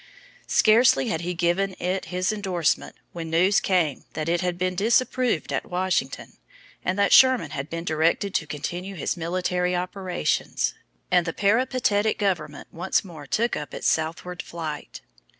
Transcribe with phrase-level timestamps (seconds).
[0.47, 5.53] Scarcely had he given it his indorsement when news came that it had been disapproved
[5.53, 6.37] at Washington,
[6.83, 10.73] and that Sherman had been directed to continue his military operations;
[11.11, 15.01] and the peripatetic government once more took up its southward flight.